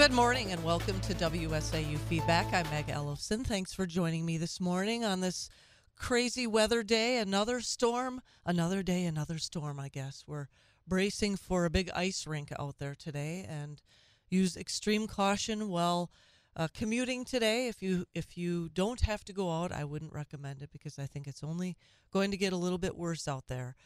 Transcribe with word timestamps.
Good 0.00 0.12
morning 0.12 0.50
and 0.50 0.64
welcome 0.64 0.98
to 1.00 1.14
WSAU 1.14 1.98
Feedback. 1.98 2.54
I'm 2.54 2.64
Meg 2.70 2.88
Ellison. 2.88 3.44
Thanks 3.44 3.74
for 3.74 3.84
joining 3.84 4.24
me 4.24 4.38
this 4.38 4.58
morning 4.58 5.04
on 5.04 5.20
this 5.20 5.50
crazy 5.94 6.46
weather 6.46 6.82
day. 6.82 7.18
Another 7.18 7.60
storm, 7.60 8.22
another 8.46 8.82
day, 8.82 9.04
another 9.04 9.36
storm, 9.36 9.78
I 9.78 9.90
guess. 9.90 10.24
We're 10.26 10.48
bracing 10.88 11.36
for 11.36 11.66
a 11.66 11.70
big 11.70 11.90
ice 11.94 12.26
rink 12.26 12.50
out 12.58 12.78
there 12.78 12.94
today 12.94 13.44
and 13.46 13.82
use 14.30 14.56
extreme 14.56 15.06
caution 15.06 15.68
while 15.68 16.10
uh, 16.56 16.68
commuting 16.72 17.26
today. 17.26 17.68
If 17.68 17.82
you 17.82 18.06
if 18.14 18.38
you 18.38 18.70
don't 18.70 19.02
have 19.02 19.22
to 19.24 19.34
go 19.34 19.52
out, 19.52 19.70
I 19.70 19.84
wouldn't 19.84 20.14
recommend 20.14 20.62
it 20.62 20.70
because 20.72 20.98
I 20.98 21.04
think 21.04 21.26
it's 21.26 21.44
only 21.44 21.76
going 22.10 22.30
to 22.30 22.38
get 22.38 22.54
a 22.54 22.56
little 22.56 22.78
bit 22.78 22.96
worse 22.96 23.28
out 23.28 23.48
there. 23.48 23.76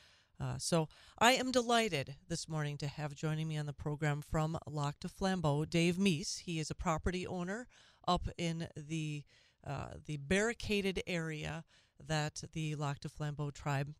Uh, 0.40 0.58
so 0.58 0.88
I 1.18 1.32
am 1.32 1.52
delighted 1.52 2.16
this 2.28 2.48
morning 2.48 2.76
to 2.78 2.86
have 2.86 3.14
joining 3.14 3.48
me 3.48 3.56
on 3.56 3.66
the 3.66 3.72
program 3.72 4.20
from 4.20 4.58
Lac 4.66 5.00
du 5.00 5.08
Flambeau, 5.08 5.68
Dave 5.68 5.96
Meese. 5.96 6.40
He 6.40 6.58
is 6.58 6.70
a 6.70 6.74
property 6.74 7.26
owner 7.26 7.68
up 8.06 8.28
in 8.36 8.68
the 8.76 9.24
uh, 9.66 9.94
the 10.04 10.18
barricaded 10.18 11.02
area 11.06 11.64
that 12.06 12.42
the 12.52 12.74
Lac 12.74 13.00
du 13.00 13.08
Flambeau 13.08 13.50
tribe 13.52 13.94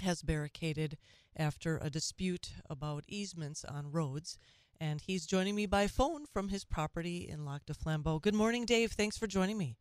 has 0.00 0.22
barricaded 0.22 0.96
after 1.36 1.78
a 1.82 1.90
dispute 1.90 2.52
about 2.70 3.04
easements 3.06 3.64
on 3.64 3.92
roads. 3.92 4.38
And 4.80 5.00
he's 5.00 5.26
joining 5.26 5.54
me 5.54 5.66
by 5.66 5.86
phone 5.86 6.26
from 6.26 6.48
his 6.48 6.64
property 6.64 7.28
in 7.28 7.44
Lac 7.44 7.66
du 7.66 7.74
Flambeau. 7.74 8.20
Good 8.20 8.34
morning, 8.34 8.64
Dave. 8.64 8.92
Thanks 8.92 9.16
for 9.16 9.26
joining 9.26 9.58
me. 9.58 9.76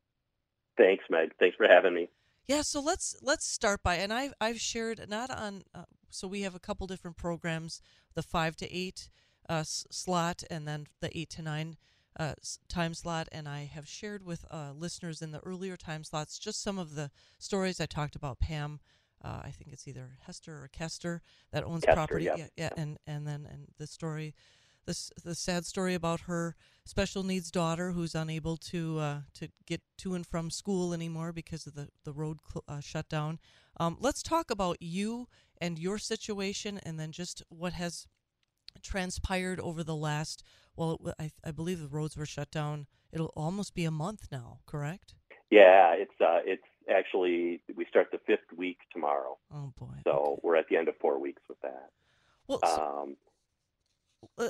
Thanks, 0.78 1.04
Meg. 1.10 1.32
Thanks 1.40 1.56
for 1.56 1.68
having 1.68 1.94
me. 1.94 2.10
Yeah, 2.48 2.62
so 2.62 2.82
let's 2.82 3.16
let's 3.22 3.46
start 3.46 3.84
by 3.84 3.96
and 3.96 4.12
I've 4.12 4.34
I've 4.42 4.60
shared 4.60 5.06
not 5.10 5.30
on 5.30 5.64
uh, 5.74 5.86
so 6.10 6.28
we 6.28 6.42
have 6.42 6.56
a 6.56 6.60
couple 6.60 6.88
different 6.88 7.18
programs, 7.18 7.82
the 8.16 8.22
five 8.24 8.56
to 8.58 8.72
eight 8.74 9.10
uh, 9.50 9.62
s- 9.62 9.86
slot 9.92 10.44
and 10.50 10.68
then 10.68 10.88
the 11.00 11.16
eight 11.18 11.30
to 11.32 11.42
nine 11.42 11.78
uh, 12.20 12.34
time 12.68 12.94
slot, 12.94 13.28
and 13.32 13.48
I 13.48 13.64
have 13.74 13.88
shared 13.88 14.24
with 14.24 14.46
uh, 14.52 14.72
listeners 14.76 15.22
in 15.22 15.32
the 15.32 15.40
earlier 15.40 15.78
time 15.78 16.04
slots 16.04 16.38
just 16.38 16.62
some 16.62 16.78
of 16.78 16.96
the 16.96 17.10
stories 17.40 17.80
I 17.80 17.86
talked 17.86 18.16
about. 18.16 18.40
Pam, 18.40 18.80
uh, 19.24 19.42
I 19.44 19.50
think 19.52 19.72
it's 19.72 19.88
either 19.88 20.18
Hester 20.26 20.54
or 20.64 20.70
Kester 20.72 21.22
that 21.52 21.64
owns 21.64 21.84
Kester, 21.84 21.96
property, 21.96 22.26
yeah. 22.26 22.36
yeah, 22.38 22.48
yeah, 22.58 22.70
and 22.78 22.98
and 23.08 23.26
then 23.26 23.48
and 23.50 23.68
the 23.78 23.88
story 23.88 24.36
this 24.86 25.12
the 25.24 25.36
sad 25.36 25.66
story 25.66 25.94
about 25.94 26.22
her 26.22 26.56
special 26.86 27.24
needs 27.24 27.50
daughter 27.52 27.92
who's 27.92 28.16
unable 28.16 28.58
to 28.58 29.00
uh, 29.00 29.20
to 29.36 29.50
get 29.66 29.82
to 30.00 30.14
and 30.16 30.26
from 30.26 30.50
school 30.50 30.94
anymore 30.94 31.32
because 31.32 31.66
of 31.68 31.74
the 31.76 31.90
the 32.04 32.14
road 32.14 32.40
cl- 32.52 32.64
uh, 32.68 32.80
shutdown. 32.80 33.40
Um, 33.80 33.98
let's 34.00 34.22
talk 34.22 34.52
about 34.52 34.78
you 34.82 35.28
and 35.60 35.80
your 35.80 35.98
situation, 35.98 36.80
and 36.84 37.00
then 37.00 37.12
just 37.12 37.42
what 37.50 37.74
has 37.74 38.08
transpired 38.82 39.60
over 39.60 39.84
the 39.84 39.96
last. 39.96 40.44
Well, 40.76 41.00
it- 41.06 41.16
I, 41.20 41.32
I 41.48 41.52
believe 41.52 41.80
the 41.80 41.88
roads 41.88 42.18
were 42.18 42.26
shut 42.26 42.52
down. 42.52 42.88
It'll 43.12 43.34
almost 43.36 43.74
be 43.76 43.86
a 43.86 43.92
month 43.92 44.28
now, 44.32 44.60
correct? 44.66 45.16
Yeah, 45.52 45.94
it's 45.94 46.20
uh, 46.20 46.40
it's 46.46 46.64
actually 46.90 47.62
we 47.76 47.86
start 47.86 48.08
the 48.12 48.18
fifth 48.26 48.52
week 48.58 48.78
tomorrow, 48.92 49.38
Oh 49.54 49.72
boy. 49.78 49.96
so 50.04 50.12
okay. 50.12 50.40
we're 50.44 50.56
at 50.56 50.68
the 50.70 50.78
end 50.78 50.88
of 50.88 50.96
four 51.00 51.20
weeks 51.20 51.44
with 51.48 51.60
that. 51.62 51.90
well, 52.48 52.60
Um, 52.64 52.72
Uh, 53.12 53.16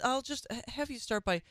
I'll 0.03 0.21
just 0.21 0.47
have 0.69 0.89
you 0.89 0.99
start 0.99 1.25
by 1.25 1.35
f- 1.35 1.43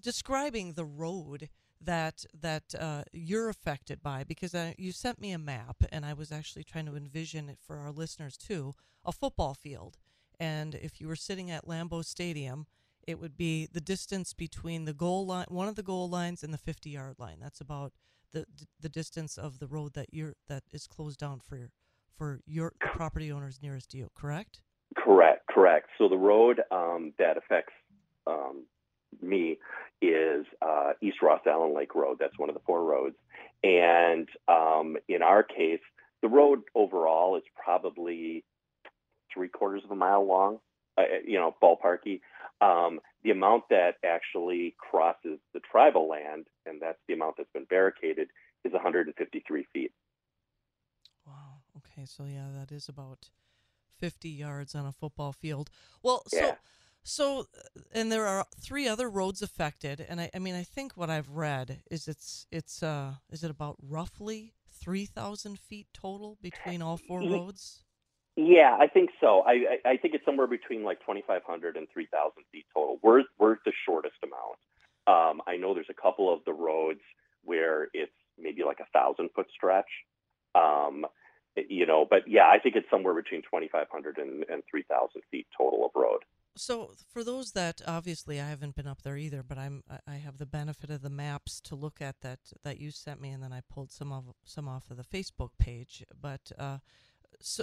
describing 0.00 0.72
the 0.72 0.84
road 0.84 1.48
that 1.80 2.24
that 2.38 2.74
uh, 2.78 3.02
you're 3.12 3.48
affected 3.48 4.02
by 4.02 4.24
because 4.24 4.54
uh, 4.54 4.72
you 4.78 4.92
sent 4.92 5.20
me 5.20 5.32
a 5.32 5.38
map 5.38 5.76
and 5.92 6.04
I 6.04 6.12
was 6.14 6.32
actually 6.32 6.64
trying 6.64 6.86
to 6.86 6.96
envision 6.96 7.48
it 7.48 7.58
for 7.64 7.76
our 7.78 7.92
listeners 7.92 8.36
too 8.36 8.74
a 9.04 9.12
football 9.12 9.54
field. 9.54 9.98
And 10.38 10.74
if 10.74 11.00
you 11.00 11.08
were 11.08 11.16
sitting 11.16 11.50
at 11.50 11.66
Lambeau 11.66 12.04
Stadium 12.04 12.66
it 13.06 13.20
would 13.20 13.36
be 13.36 13.68
the 13.72 13.80
distance 13.80 14.32
between 14.32 14.84
the 14.84 14.92
goal 14.92 15.26
line 15.26 15.46
one 15.48 15.68
of 15.68 15.76
the 15.76 15.82
goal 15.82 16.08
lines 16.08 16.42
and 16.42 16.52
the 16.52 16.58
50 16.58 16.90
yard 16.90 17.16
line. 17.18 17.38
That's 17.40 17.60
about 17.60 17.92
the 18.32 18.46
the 18.80 18.88
distance 18.88 19.38
of 19.38 19.58
the 19.58 19.66
road 19.66 19.94
that 19.94 20.08
you're 20.12 20.34
that 20.48 20.64
is 20.72 20.86
closed 20.86 21.20
down 21.20 21.40
for 21.40 21.70
for 22.16 22.40
your 22.46 22.72
property 22.80 23.30
owners 23.30 23.58
nearest 23.62 23.90
to 23.90 23.98
you 23.98 24.10
correct? 24.14 24.62
Correct, 24.96 25.35
correct. 25.56 25.88
So 25.96 26.08
the 26.08 26.18
road 26.18 26.60
um, 26.70 27.14
that 27.18 27.38
affects 27.38 27.72
um, 28.26 28.66
me 29.22 29.58
is 30.02 30.44
uh, 30.60 30.92
East 31.00 31.16
Ross 31.22 31.40
Allen 31.46 31.74
Lake 31.74 31.94
Road. 31.94 32.18
That's 32.20 32.38
one 32.38 32.50
of 32.50 32.54
the 32.54 32.60
four 32.66 32.84
roads, 32.84 33.16
and 33.64 34.28
um, 34.48 34.96
in 35.08 35.22
our 35.22 35.42
case, 35.42 35.80
the 36.22 36.28
road 36.28 36.60
overall 36.74 37.36
is 37.36 37.42
probably 37.62 38.44
three 39.32 39.48
quarters 39.48 39.82
of 39.84 39.90
a 39.90 39.96
mile 39.96 40.26
long. 40.26 40.58
Uh, 40.98 41.02
you 41.26 41.38
know, 41.38 41.54
ballparky. 41.62 42.20
Um, 42.62 43.00
the 43.22 43.30
amount 43.30 43.64
that 43.68 43.96
actually 44.02 44.74
crosses 44.78 45.38
the 45.52 45.60
tribal 45.60 46.08
land, 46.08 46.46
and 46.64 46.80
that's 46.80 46.98
the 47.06 47.12
amount 47.12 47.36
that's 47.36 47.50
been 47.52 47.66
barricaded, 47.68 48.28
is 48.64 48.72
153 48.72 49.66
feet. 49.74 49.92
Wow. 51.26 51.60
Okay. 51.76 52.06
So 52.06 52.24
yeah, 52.24 52.48
that 52.58 52.72
is 52.74 52.88
about 52.88 53.28
fifty 53.98 54.30
yards 54.30 54.74
on 54.74 54.86
a 54.86 54.92
football 54.92 55.32
field. 55.32 55.70
Well, 56.02 56.22
so 56.28 56.46
Yeah. 56.48 56.56
so, 57.04 57.40
uh, 57.40 57.80
and 57.92 58.10
there 58.10 58.26
are 58.26 58.46
three 58.60 58.88
other 58.88 59.08
roads 59.08 59.42
affected, 59.42 60.00
and 60.00 60.20
I, 60.20 60.30
I 60.34 60.38
mean, 60.40 60.54
I 60.54 60.64
think 60.64 60.96
what 60.96 61.10
I've 61.10 61.30
read 61.30 61.82
is 61.90 62.08
it's 62.08 62.46
it's 62.50 62.82
uh 62.82 63.14
is 63.30 63.44
it 63.44 63.50
about 63.50 63.76
roughly 63.82 64.54
three 64.68 65.06
thousand 65.06 65.58
feet 65.58 65.88
total 65.94 66.38
between 66.42 66.82
all 66.82 66.96
four 66.96 67.22
roads? 67.24 67.84
Yeah, 68.36 68.76
I 68.78 68.86
think 68.86 69.10
so. 69.20 69.40
I, 69.46 69.78
I 69.84 69.90
I 69.92 69.96
think 69.96 70.14
it's 70.14 70.24
somewhere 70.24 70.46
between 70.46 70.84
like 70.84 71.00
2,500 71.00 71.76
and 71.76 71.88
3,000 71.90 72.32
feet 72.52 72.66
total. 72.74 72.98
We're 73.02 73.22
we're 73.38 73.56
the 73.64 73.72
shortest 73.86 74.16
amount. 74.22 74.58
Um, 75.06 75.40
I 75.46 75.56
know 75.56 75.72
there's 75.72 75.86
a 75.90 75.94
couple 76.02 76.32
of 76.32 76.40
the 76.44 76.52
roads 76.52 77.00
where 77.42 77.88
it's 77.94 78.12
maybe 78.38 78.62
like 78.62 78.80
a 78.80 78.86
thousand 78.92 79.30
foot 79.34 79.46
stretch. 79.54 79.88
Um, 80.54 81.06
you 81.68 81.86
know, 81.86 82.06
but 82.08 82.22
yeah, 82.26 82.46
I 82.46 82.58
think 82.58 82.76
it's 82.76 82.88
somewhere 82.90 83.14
between 83.14 83.42
2,500 83.42 84.18
and, 84.18 84.44
and 84.48 84.62
3,000 84.70 85.22
feet 85.30 85.46
total 85.56 85.84
of 85.84 85.90
road. 85.94 86.20
So 86.56 86.92
for 87.12 87.22
those 87.22 87.52
that 87.52 87.82
obviously 87.86 88.40
I 88.40 88.48
haven't 88.48 88.76
been 88.76 88.86
up 88.86 89.02
there 89.02 89.16
either, 89.16 89.42
but 89.42 89.58
I'm 89.58 89.82
I- 90.08 90.14
have 90.16 90.38
the 90.38 90.46
benefit 90.46 90.90
of 90.90 91.02
the 91.02 91.10
maps 91.10 91.60
to 91.62 91.74
look 91.74 92.00
at 92.00 92.22
that 92.22 92.38
that 92.64 92.80
you 92.80 92.90
sent 92.90 93.20
me, 93.20 93.28
and 93.30 93.42
then 93.42 93.52
I 93.52 93.60
pulled 93.60 93.92
some 93.92 94.10
of 94.10 94.24
some 94.44 94.66
off 94.66 94.90
of 94.90 94.96
the 94.96 95.04
Facebook 95.04 95.50
page. 95.58 96.02
But 96.18 96.50
uh, 96.58 96.78
so 97.40 97.62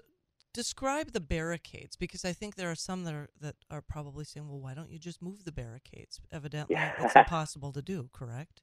describe 0.53 1.11
the 1.11 1.19
barricades 1.19 1.95
because 1.95 2.23
I 2.23 2.33
think 2.33 2.55
there 2.55 2.69
are 2.69 2.75
some 2.75 3.03
that 3.05 3.13
are 3.15 3.29
that 3.41 3.55
are 3.71 3.81
probably 3.81 4.25
saying, 4.25 4.47
well, 4.47 4.59
why 4.59 4.75
don't 4.75 4.91
you 4.91 4.99
just 4.99 5.21
move 5.21 5.43
the 5.43 5.51
barricades? 5.51 6.21
Evidently, 6.31 6.77
it's 6.99 7.15
impossible 7.15 7.71
to 7.73 7.81
do. 7.81 8.09
Correct? 8.13 8.61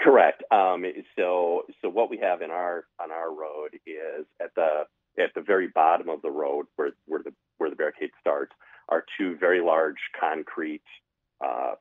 Correct. 0.00 0.42
Um, 0.52 0.84
so, 1.16 1.62
so 1.82 1.88
what 1.88 2.10
we 2.10 2.18
have 2.18 2.42
in 2.42 2.50
our 2.50 2.84
on 3.02 3.10
our 3.10 3.30
road 3.34 3.70
is 3.86 4.26
at 4.40 4.54
the 4.54 4.84
at 5.18 5.30
the 5.34 5.40
very 5.40 5.68
bottom 5.68 6.08
of 6.08 6.22
the 6.22 6.30
road 6.30 6.66
where 6.76 6.90
where 7.06 7.22
the 7.22 7.32
where 7.58 7.70
the 7.70 7.76
barricade 7.76 8.10
starts 8.20 8.52
are 8.88 9.04
two 9.18 9.36
very 9.38 9.60
large 9.60 9.96
concrete 10.18 10.82
uh, 11.44 11.72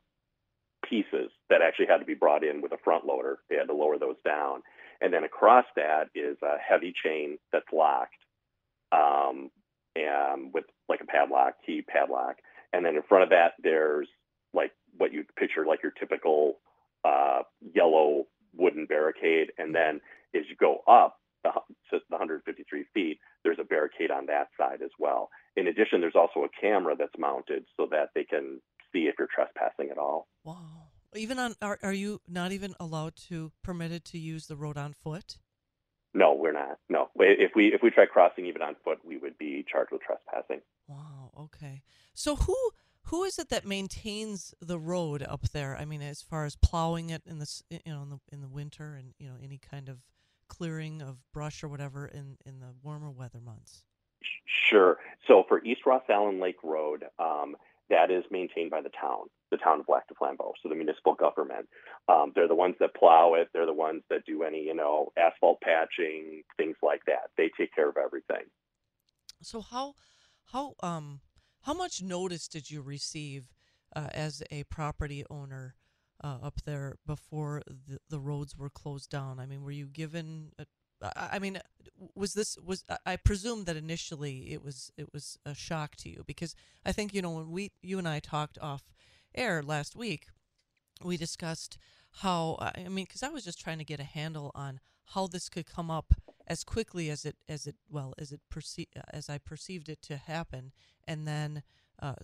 pieces 0.89 1.31
that 1.49 1.61
actually 1.61 1.87
had 1.87 1.97
to 1.99 2.05
be 2.05 2.15
brought 2.15 2.43
in 2.43 2.61
with 2.61 2.71
a 2.71 2.77
front 2.83 3.05
loader. 3.05 3.39
They 3.49 3.55
had 3.55 3.67
to 3.67 3.73
lower 3.73 3.99
those 3.99 4.17
down, 4.25 4.61
and 5.01 5.13
then 5.13 5.23
across 5.23 5.65
that 5.75 6.05
is 6.15 6.37
a 6.41 6.57
heavy 6.57 6.93
chain 7.03 7.37
that's 7.51 7.71
locked, 7.71 8.15
um, 8.91 9.51
and 9.95 10.53
with 10.53 10.65
like 10.89 11.01
a 11.01 11.05
padlock, 11.05 11.55
key 11.65 11.83
padlock, 11.87 12.37
and 12.73 12.85
then 12.85 12.95
in 12.95 13.03
front 13.03 13.23
of 13.25 13.29
that 13.29 13.53
there's 13.61 14.07
like 14.53 14.71
what 14.97 15.13
you'd 15.13 15.33
picture 15.35 15.65
like 15.65 15.83
your 15.83 15.91
typical 15.93 16.59
uh, 17.07 17.43
yellow 17.73 18.25
wooden 18.55 18.85
barricade, 18.85 19.51
and 19.57 19.73
then 19.73 20.01
as 20.35 20.43
you 20.49 20.55
go 20.59 20.81
up 20.87 21.19
the, 21.43 21.51
to 21.91 21.99
the 22.09 22.15
153 22.15 22.85
feet, 22.93 23.19
there's 23.43 23.57
a 23.59 23.63
barricade 23.63 24.11
on 24.11 24.25
that 24.27 24.47
side 24.57 24.81
as 24.83 24.91
well. 24.99 25.29
In 25.55 25.67
addition, 25.67 26.01
there's 26.01 26.15
also 26.15 26.41
a 26.41 26.61
camera 26.61 26.95
that's 26.97 27.17
mounted 27.17 27.65
so 27.77 27.87
that 27.91 28.09
they 28.15 28.23
can 28.23 28.61
see 28.91 29.03
if 29.03 29.15
you're 29.17 29.29
trespassing 29.33 29.89
at 29.91 29.97
all. 29.97 30.27
Wow. 30.43 30.89
Even 31.15 31.39
on 31.39 31.55
are 31.61 31.79
are 31.81 31.93
you 31.93 32.19
not 32.27 32.51
even 32.51 32.75
allowed 32.79 33.15
to 33.29 33.51
permitted 33.63 34.03
to 34.05 34.17
use 34.17 34.47
the 34.47 34.57
road 34.57 34.77
on 34.77 34.93
foot? 34.93 35.37
No, 36.13 36.33
we're 36.33 36.51
not. 36.51 36.77
No, 36.89 37.09
if 37.15 37.51
we 37.55 37.67
if 37.73 37.81
we 37.81 37.91
try 37.91 38.05
crossing 38.05 38.45
even 38.45 38.61
on 38.61 38.75
foot, 38.83 38.99
we 39.05 39.17
would 39.17 39.37
be 39.37 39.65
charged 39.71 39.91
with 39.91 40.01
trespassing. 40.01 40.61
Wow. 40.87 41.31
Okay. 41.39 41.83
So 42.13 42.35
who 42.35 42.55
who 43.07 43.23
is 43.23 43.39
it 43.39 43.49
that 43.49 43.65
maintains 43.65 44.53
the 44.61 44.79
road 44.79 45.23
up 45.23 45.49
there? 45.53 45.77
I 45.77 45.85
mean, 45.85 46.01
as 46.01 46.21
far 46.21 46.45
as 46.45 46.55
plowing 46.55 47.09
it 47.09 47.23
in 47.25 47.39
the 47.39 47.43
s- 47.43 47.63
you 47.69 47.79
know 47.85 48.01
in 48.03 48.09
the 48.09 48.19
in 48.31 48.41
the 48.41 48.49
winter 48.49 48.95
and 48.95 49.13
you 49.17 49.27
know 49.27 49.35
any 49.41 49.57
kind 49.57 49.89
of 49.89 49.99
clearing 50.47 51.01
of 51.01 51.17
brush 51.33 51.63
or 51.63 51.67
whatever 51.67 52.05
in 52.05 52.37
in 52.45 52.59
the 52.59 52.73
warmer 52.81 53.11
weather 53.11 53.39
months. 53.39 53.83
Sure. 54.45 54.97
So 55.27 55.43
for 55.47 55.63
East 55.63 55.85
Ross 55.85 56.03
Allen 56.09 56.39
Lake 56.39 56.63
Road, 56.63 57.05
um, 57.19 57.55
that 57.89 58.11
is 58.11 58.23
maintained 58.31 58.71
by 58.71 58.81
the 58.81 58.89
town, 58.89 59.27
the 59.51 59.57
town 59.57 59.79
of 59.79 59.85
Lac 59.87 60.07
du 60.07 60.13
Flambeau, 60.15 60.53
so 60.61 60.67
the 60.69 60.75
municipal 60.75 61.13
government. 61.13 61.69
Um, 62.09 62.31
they're 62.35 62.47
the 62.47 62.55
ones 62.55 62.75
that 62.79 62.93
plow 62.95 63.35
it. 63.35 63.49
They're 63.53 63.65
the 63.65 63.73
ones 63.73 64.03
that 64.09 64.25
do 64.25 64.43
any, 64.43 64.63
you 64.63 64.73
know, 64.73 65.11
asphalt 65.17 65.61
patching, 65.61 66.43
things 66.57 66.75
like 66.81 67.01
that. 67.07 67.29
They 67.37 67.49
take 67.57 67.73
care 67.73 67.87
of 67.87 67.97
everything. 67.97 68.43
So 69.41 69.61
how 69.61 69.95
how 70.51 70.73
um 70.81 71.21
how 71.67 71.73
much 71.73 72.01
notice 72.01 72.47
did 72.47 72.71
you 72.71 72.81
receive 72.81 73.51
uh, 73.93 74.07
as 74.13 74.41
a 74.51 74.63
property 74.63 75.25
owner 75.29 75.75
uh, 76.23 76.37
up 76.41 76.61
there 76.65 76.95
before 77.05 77.61
the, 77.67 77.99
the 78.09 78.21
roads 78.21 78.57
were 78.57 78.69
closed 78.69 79.09
down? 79.09 79.37
I 79.37 79.45
mean, 79.45 79.61
were 79.61 79.71
you 79.71 79.87
given? 79.87 80.53
A, 80.57 80.65
I 81.13 81.39
mean, 81.39 81.59
was 82.15 82.33
this 82.33 82.57
was 82.57 82.85
I- 83.05 83.17
presume 83.17 83.65
that 83.65 83.75
initially 83.75 84.53
it 84.53 84.63
was 84.63 84.93
it 84.97 85.11
was 85.11 85.37
a 85.45 85.53
shock 85.53 85.97
to 85.97 86.09
you 86.09 86.23
because 86.25 86.55
I 86.85 86.93
think 86.93 87.13
you 87.13 87.21
know 87.21 87.31
when 87.31 87.51
we 87.51 87.73
you 87.81 87.99
and 87.99 88.07
I 88.07 88.19
talked 88.19 88.57
off 88.59 88.83
air 89.35 89.61
last 89.61 89.93
week, 89.93 90.27
we 91.03 91.17
discussed 91.17 91.77
how 92.21 92.57
I 92.61 92.87
mean 92.87 93.03
because 93.03 93.23
I 93.23 93.29
was 93.29 93.43
just 93.43 93.59
trying 93.59 93.79
to 93.79 93.83
get 93.83 93.99
a 93.99 94.05
handle 94.05 94.51
on 94.55 94.79
how 95.07 95.27
this 95.27 95.49
could 95.49 95.65
come 95.65 95.91
up 95.91 96.13
as 96.47 96.63
quickly 96.63 97.09
as 97.09 97.25
it 97.25 97.35
as 97.47 97.67
it 97.67 97.75
well 97.89 98.13
as 98.17 98.31
it 98.31 98.41
perce- 98.49 98.87
as 99.11 99.29
I 99.29 99.37
perceived 99.37 99.89
it 99.89 100.01
to 100.03 100.17
happen, 100.17 100.71
and 101.07 101.27
then 101.27 101.63
uh, 102.01 102.15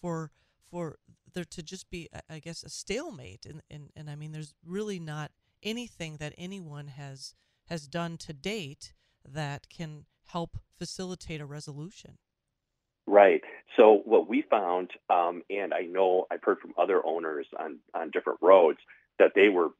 for 0.00 0.30
for 0.70 0.98
there 1.34 1.44
to 1.44 1.62
just 1.62 1.90
be 1.90 2.08
I 2.28 2.38
guess 2.38 2.62
a 2.62 2.70
stalemate, 2.70 3.46
and, 3.46 3.62
and 3.70 3.90
and 3.94 4.10
I 4.10 4.16
mean 4.16 4.32
there's 4.32 4.54
really 4.64 4.98
not 4.98 5.30
anything 5.62 6.16
that 6.16 6.34
anyone 6.38 6.88
has 6.88 7.34
has 7.66 7.86
done 7.86 8.16
to 8.16 8.32
date 8.32 8.92
that 9.28 9.68
can 9.68 10.06
help 10.28 10.58
facilitate 10.76 11.40
a 11.40 11.46
resolution. 11.46 12.18
Right. 13.06 13.42
So 13.76 14.02
what 14.04 14.28
we 14.28 14.42
found, 14.42 14.90
um, 15.10 15.42
and 15.48 15.72
I 15.72 15.82
know 15.82 16.26
I've 16.30 16.42
heard 16.42 16.58
from 16.58 16.74
other 16.78 17.04
owners 17.04 17.46
on 17.58 17.78
on 17.94 18.10
different 18.10 18.40
roads 18.40 18.78
that 19.18 19.32
they 19.34 19.48
were 19.48 19.70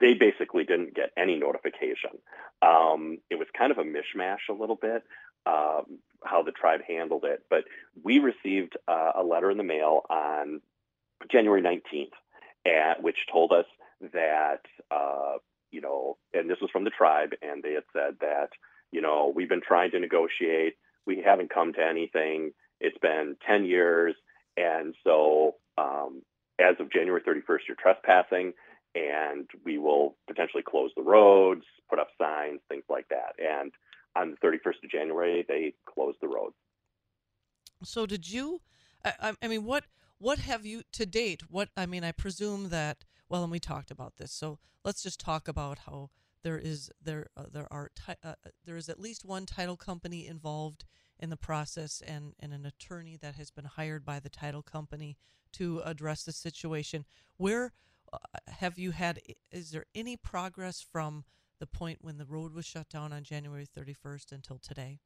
they 0.00 0.14
basically 0.14 0.64
didn't 0.64 0.94
get 0.94 1.12
any 1.16 1.36
notification. 1.36 2.10
Um, 2.62 3.18
it 3.30 3.38
was 3.38 3.48
kind 3.56 3.72
of 3.72 3.78
a 3.78 3.84
mishmash 3.84 4.48
a 4.48 4.52
little 4.52 4.76
bit 4.76 5.02
um, 5.46 5.98
how 6.24 6.42
the 6.42 6.52
tribe 6.52 6.80
handled 6.86 7.24
it, 7.24 7.44
but 7.48 7.64
we 8.02 8.18
received 8.18 8.76
uh, 8.88 9.12
a 9.14 9.22
letter 9.22 9.50
in 9.50 9.58
the 9.58 9.64
mail 9.64 10.02
on 10.10 10.60
January 11.30 11.62
19th, 11.62 12.10
at, 12.66 13.02
which 13.02 13.16
told 13.30 13.52
us 13.52 13.66
that 14.12 14.60
uh, 14.90 15.34
you 15.70 15.80
know, 15.80 16.16
and 16.32 16.48
this 16.48 16.58
was 16.60 16.70
from 16.70 16.84
the 16.84 16.90
tribe, 16.90 17.30
and 17.42 17.62
they 17.62 17.74
had 17.74 17.84
said 17.92 18.16
that 18.20 18.48
you 18.92 19.00
know 19.00 19.32
we've 19.34 19.48
been 19.48 19.60
trying 19.60 19.90
to 19.92 20.00
negotiate 20.00 20.74
we 21.06 21.22
haven't 21.24 21.54
come 21.54 21.72
to 21.74 21.82
anything. 21.82 22.52
It's 22.80 22.98
been 22.98 23.36
10 23.46 23.64
years. 23.64 24.14
And 24.56 24.94
so, 25.04 25.54
um, 25.78 26.22
as 26.58 26.74
of 26.80 26.92
January 26.92 27.22
31st, 27.22 27.68
you're 27.68 27.76
trespassing, 27.80 28.52
and 28.96 29.48
we 29.64 29.78
will 29.78 30.16
potentially 30.26 30.62
close 30.62 30.90
the 30.96 31.02
roads, 31.02 31.62
put 31.90 31.98
up 31.98 32.08
signs, 32.18 32.60
things 32.68 32.84
like 32.88 33.08
that. 33.10 33.34
And 33.38 33.72
on 34.16 34.30
the 34.40 34.46
31st 34.46 34.84
of 34.84 34.90
January, 34.90 35.44
they 35.46 35.74
closed 35.92 36.18
the 36.20 36.28
roads. 36.28 36.54
So 37.84 38.06
did 38.06 38.30
you? 38.30 38.62
I, 39.04 39.34
I- 39.42 39.48
mean, 39.48 39.64
what 39.64 39.84
what 40.18 40.38
have 40.38 40.64
you 40.64 40.82
to 40.92 41.04
date? 41.04 41.42
What 41.50 41.68
I 41.76 41.84
mean, 41.86 42.04
I 42.04 42.12
presume 42.12 42.70
that. 42.70 43.04
Well, 43.28 43.42
and 43.42 43.50
we 43.52 43.58
talked 43.60 43.90
about 43.90 44.16
this. 44.16 44.32
So 44.32 44.58
let's 44.84 45.02
just 45.02 45.20
talk 45.20 45.48
about 45.48 45.80
how 45.80 46.10
there 46.42 46.58
is 46.58 46.90
there 47.02 47.26
uh, 47.36 47.44
there 47.52 47.66
are 47.70 47.90
uh, 48.08 48.14
uh, 48.24 48.34
there 48.64 48.76
is 48.76 48.88
at 48.88 49.00
least 49.00 49.24
one 49.24 49.44
title 49.46 49.76
company 49.76 50.26
involved 50.26 50.84
in 51.18 51.28
the 51.28 51.36
process, 51.36 52.02
and 52.06 52.32
and 52.40 52.54
an 52.54 52.64
attorney 52.64 53.18
that 53.20 53.34
has 53.34 53.50
been 53.50 53.64
hired 53.66 54.04
by 54.04 54.20
the 54.20 54.30
title 54.30 54.62
company 54.62 55.18
to 55.52 55.82
address 55.84 56.22
the 56.24 56.32
situation. 56.32 57.04
Where 57.36 57.72
have 58.48 58.78
you 58.78 58.92
had? 58.92 59.20
Is 59.50 59.70
there 59.70 59.86
any 59.94 60.16
progress 60.16 60.80
from 60.80 61.24
the 61.58 61.66
point 61.66 61.98
when 62.02 62.18
the 62.18 62.24
road 62.24 62.52
was 62.52 62.64
shut 62.64 62.88
down 62.88 63.12
on 63.12 63.22
January 63.22 63.66
31st 63.66 64.32
until 64.32 64.58
today? 64.58 65.00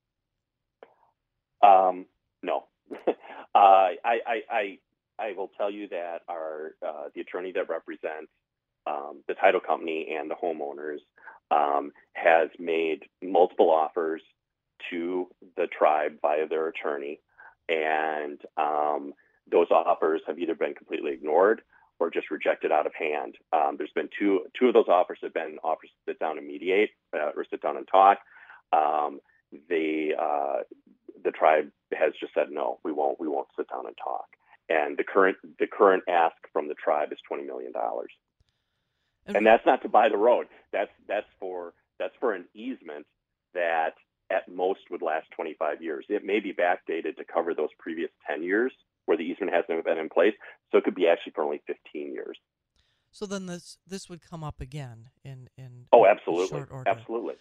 Um, 1.62 2.06
no, 2.42 2.64
uh, 3.06 3.08
I, 3.54 3.94
I, 4.04 4.40
I, 4.50 4.78
I 5.18 5.32
will 5.36 5.50
tell 5.56 5.70
you 5.70 5.88
that 5.88 6.20
our 6.28 6.74
uh, 6.86 7.08
the 7.14 7.20
attorney 7.20 7.52
that 7.52 7.68
represents 7.68 8.30
um, 8.86 9.22
the 9.28 9.34
title 9.34 9.60
company 9.60 10.16
and 10.18 10.30
the 10.30 10.34
homeowners 10.34 10.98
um, 11.50 11.92
has 12.14 12.48
made 12.58 13.04
multiple 13.22 13.70
offers 13.70 14.22
to 14.90 15.28
the 15.56 15.66
tribe 15.66 16.14
via 16.22 16.48
their 16.48 16.68
attorney, 16.68 17.20
and 17.68 18.40
um, 18.56 19.12
those 19.50 19.66
offers 19.70 20.22
have 20.26 20.38
either 20.38 20.54
been 20.54 20.74
completely 20.74 21.12
ignored 21.12 21.60
or 22.00 22.10
just 22.10 22.30
rejected 22.30 22.72
out 22.72 22.86
of 22.86 22.94
hand. 22.94 23.36
Um, 23.52 23.76
there's 23.76 23.92
been 23.94 24.08
two 24.18 24.40
two 24.58 24.66
of 24.66 24.74
those 24.74 24.88
offers 24.88 25.18
have 25.22 25.34
been 25.34 25.58
offers 25.62 25.90
to 25.90 26.12
sit 26.12 26.18
down 26.18 26.38
and 26.38 26.46
mediate 26.46 26.90
uh, 27.14 27.30
or 27.36 27.44
sit 27.48 27.62
down 27.62 27.76
and 27.76 27.86
talk. 27.86 28.18
Um, 28.72 29.20
the 29.68 30.12
uh, 30.20 30.62
the 31.22 31.30
tribe 31.30 31.70
has 31.92 32.12
just 32.18 32.34
said 32.34 32.46
no, 32.50 32.80
we 32.82 32.92
won't 32.92 33.20
we 33.20 33.28
won't 33.28 33.48
sit 33.56 33.68
down 33.68 33.86
and 33.86 33.96
talk. 34.02 34.26
And 34.68 34.96
the 34.96 35.04
current 35.04 35.36
the 35.58 35.66
current 35.66 36.04
ask 36.08 36.36
from 36.52 36.68
the 36.68 36.74
tribe 36.74 37.12
is 37.12 37.18
twenty 37.28 37.44
million 37.44 37.72
dollars, 37.72 38.10
and 39.26 39.46
that's 39.46 39.66
not 39.66 39.82
to 39.82 39.88
buy 39.88 40.08
the 40.08 40.16
road. 40.16 40.46
That's 40.72 40.90
that's 41.06 41.26
for 41.38 41.74
that's 41.98 42.14
for 42.18 42.32
an 42.32 42.46
easement 42.54 43.06
that 43.52 43.94
at 44.30 44.48
most 44.48 44.80
would 44.90 45.02
last 45.02 45.26
25 45.34 45.82
years. 45.82 46.06
It 46.08 46.24
may 46.24 46.38
be 46.38 46.52
backdated 46.52 47.16
to 47.16 47.24
cover 47.24 47.52
those 47.52 47.68
previous 47.80 48.10
10 48.28 48.44
years 48.44 48.72
where 49.10 49.16
the 49.16 49.24
easement 49.24 49.52
hasn't 49.52 49.84
been 49.84 49.98
in 49.98 50.08
place, 50.08 50.34
so 50.70 50.78
it 50.78 50.84
could 50.84 50.94
be 50.94 51.08
actually 51.08 51.32
for 51.34 51.42
only 51.42 51.60
15 51.66 52.12
years. 52.12 52.38
So 53.10 53.26
then 53.26 53.46
this 53.46 53.76
this 53.84 54.08
would 54.08 54.22
come 54.22 54.44
up 54.44 54.60
again 54.60 55.08
in 55.24 55.48
in 55.58 55.86
Oh, 55.92 56.06
absolutely, 56.06 56.62
absolutely. 56.86 57.34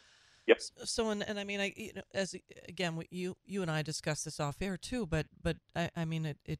Yep. 0.47 0.57
So 0.85 1.11
and, 1.11 1.21
and 1.21 1.39
I 1.39 1.43
mean 1.43 1.59
I 1.59 1.73
you 1.77 1.91
know, 1.95 2.01
as 2.11 2.35
again 2.67 2.99
you 3.11 3.37
you 3.45 3.61
and 3.61 3.69
I 3.69 3.83
discussed 3.83 4.25
this 4.25 4.39
off 4.39 4.57
air 4.61 4.77
too, 4.77 5.05
but 5.05 5.27
but 5.39 5.57
I, 5.75 5.91
I 5.95 6.05
mean 6.05 6.25
it, 6.25 6.39
it 6.43 6.59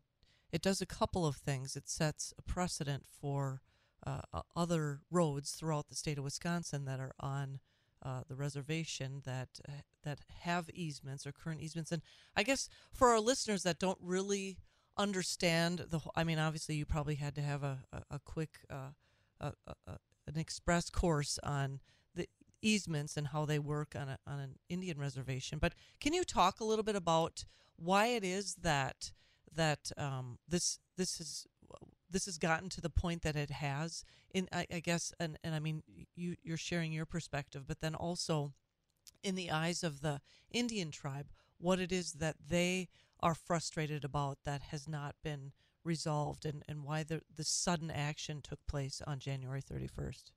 it 0.51 0.61
does 0.61 0.79
a 0.79 0.85
couple 0.85 1.25
of 1.25 1.37
things. 1.37 1.75
It 1.75 1.89
sets 1.89 2.35
a 2.37 2.43
precedent 2.43 3.05
for 3.19 3.61
uh, 4.05 4.21
other 4.55 5.01
roads 5.09 5.53
throughout 5.53 5.89
the 5.89 5.95
state 5.95 6.19
of 6.19 6.23
Wisconsin 6.23 6.85
that 6.85 6.99
are 6.99 7.13
on 7.19 7.61
uh, 8.05 8.21
the 8.29 8.35
reservation 8.35 9.23
that 9.25 9.49
uh, 9.67 9.81
that 10.03 10.19
have 10.41 10.69
easements 10.73 11.25
or 11.25 11.31
current 11.31 11.61
easements. 11.61 11.91
And 11.91 12.01
I 12.35 12.43
guess 12.43 12.69
for 12.93 13.09
our 13.09 13.19
listeners 13.19 13.63
that 13.63 13.79
don't 13.79 13.97
really 14.01 14.57
understand 14.99 15.85
the, 15.89 15.99
whole- 15.99 16.13
I 16.15 16.23
mean, 16.23 16.37
obviously 16.37 16.75
you 16.75 16.85
probably 16.85 17.15
had 17.15 17.33
to 17.35 17.41
have 17.41 17.63
a 17.63 17.79
a, 17.91 18.01
a 18.11 18.19
quick 18.19 18.59
uh, 18.69 18.91
a, 19.39 19.53
an 20.27 20.37
express 20.37 20.89
course 20.89 21.39
on 21.43 21.79
the 22.15 22.27
easements 22.61 23.17
and 23.17 23.27
how 23.27 23.45
they 23.45 23.59
work 23.59 23.95
on 23.95 24.09
a, 24.09 24.17
on 24.27 24.39
an 24.39 24.55
Indian 24.69 24.99
reservation. 24.99 25.59
But 25.59 25.73
can 25.99 26.13
you 26.13 26.23
talk 26.23 26.59
a 26.59 26.65
little 26.65 26.83
bit 26.83 26.95
about 26.95 27.45
why 27.77 28.07
it 28.07 28.23
is 28.23 28.55
that 28.55 29.11
that 29.55 29.91
um, 29.97 30.37
this 30.47 30.79
this 30.97 31.19
is 31.19 31.47
this 32.11 32.25
has 32.25 32.37
gotten 32.37 32.69
to 32.69 32.81
the 32.81 32.89
point 32.89 33.21
that 33.23 33.35
it 33.35 33.49
has 33.51 34.03
in 34.33 34.47
I, 34.51 34.65
I 34.73 34.79
guess 34.79 35.13
and, 35.19 35.37
and 35.43 35.55
I 35.55 35.59
mean 35.59 35.81
you 36.15 36.35
you're 36.43 36.57
sharing 36.57 36.91
your 36.91 37.05
perspective 37.05 37.63
but 37.67 37.79
then 37.81 37.95
also 37.95 38.53
in 39.23 39.35
the 39.35 39.51
eyes 39.51 39.83
of 39.83 40.01
the 40.01 40.21
Indian 40.51 40.91
tribe 40.91 41.27
what 41.57 41.79
it 41.79 41.91
is 41.91 42.13
that 42.13 42.35
they 42.49 42.89
are 43.21 43.35
frustrated 43.35 44.03
about 44.03 44.39
that 44.45 44.61
has 44.63 44.87
not 44.87 45.15
been 45.23 45.51
resolved 45.83 46.45
and, 46.45 46.63
and 46.67 46.83
why 46.83 47.03
the 47.03 47.21
the 47.35 47.43
sudden 47.43 47.89
action 47.89 48.41
took 48.41 48.59
place 48.67 49.01
on 49.05 49.19
January 49.19 49.61
31st. 49.61 50.31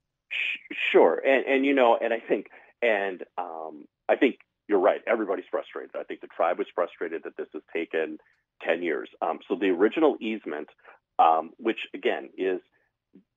Sure, 0.91 1.21
and 1.25 1.45
and 1.47 1.65
you 1.65 1.75
know, 1.75 1.99
and 2.01 2.13
I 2.13 2.21
think, 2.21 2.47
and 2.81 3.23
um, 3.39 3.87
I 4.09 4.17
think 4.17 4.37
you're 4.69 4.79
right. 4.79 5.01
Everybody's 5.07 5.45
frustrated. 5.51 5.91
I 5.99 6.05
think 6.05 6.21
the 6.21 6.29
tribe 6.29 6.59
was 6.59 6.67
frustrated 6.75 7.23
that 7.25 7.37
this 7.37 7.49
has 7.53 7.63
taken 7.73 8.19
ten 8.67 8.83
years. 8.83 9.09
Um, 9.21 9.41
so 9.49 9.57
the 9.59 9.69
original 9.69 10.17
easement, 10.21 10.69
um, 11.19 11.51
which 11.59 11.79
again 11.95 12.31
is 12.39 12.61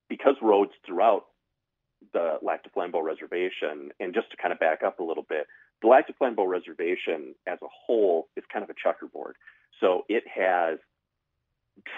because 0.10 0.36
roads 0.42 0.72
throughout 0.86 1.26
the 2.14 2.36
Lac 2.42 2.64
du 2.64 2.70
Flambeau 2.70 3.04
Reservation, 3.04 3.92
and 4.00 4.14
just 4.14 4.32
to 4.32 4.38
kind 4.38 4.54
of 4.54 4.60
back 4.60 4.84
up 4.84 5.00
a 5.00 5.04
little 5.04 5.26
bit, 5.28 5.48
the 5.82 5.88
Lac 5.88 6.08
du 6.08 6.14
Flambeau 6.14 6.48
Reservation 6.48 7.36
as 7.48 7.60
a 7.62 7.68
whole 7.86 8.28
is 8.36 8.44
kind 8.52 8.64
of 8.64 8.70
a 8.70 8.74
checkerboard. 8.82 9.36
So 9.80 10.06
it 10.08 10.24
has 10.34 10.80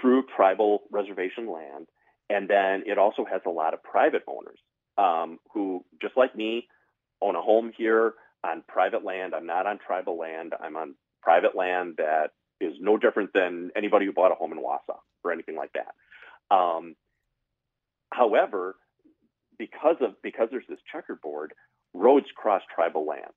true 0.01 0.23
tribal 0.35 0.83
reservation 0.91 1.51
land, 1.51 1.87
and 2.29 2.49
then 2.49 2.83
it 2.85 2.97
also 2.97 3.25
has 3.25 3.41
a 3.45 3.49
lot 3.49 3.73
of 3.73 3.83
private 3.83 4.23
owners 4.27 4.59
um, 4.97 5.39
who, 5.53 5.85
just 6.01 6.17
like 6.17 6.35
me, 6.35 6.67
own 7.21 7.35
a 7.35 7.41
home 7.41 7.71
here 7.77 8.13
on 8.43 8.63
private 8.67 9.03
land. 9.03 9.33
I'm 9.35 9.45
not 9.45 9.67
on 9.67 9.79
tribal 9.79 10.17
land. 10.17 10.53
I'm 10.59 10.75
on 10.75 10.95
private 11.21 11.55
land 11.55 11.95
that 11.97 12.31
is 12.59 12.73
no 12.79 12.97
different 12.97 13.31
than 13.33 13.71
anybody 13.75 14.05
who 14.05 14.13
bought 14.13 14.31
a 14.31 14.35
home 14.35 14.51
in 14.51 14.59
Wausau 14.59 14.99
or 15.23 15.31
anything 15.31 15.55
like 15.55 15.71
that. 15.73 16.55
Um, 16.55 16.95
however, 18.11 18.75
because 19.57 19.97
of 20.01 20.21
because 20.21 20.47
there's 20.51 20.67
this 20.67 20.79
checkerboard, 20.91 21.53
roads 21.93 22.27
cross 22.35 22.61
tribal 22.73 23.05
land. 23.05 23.31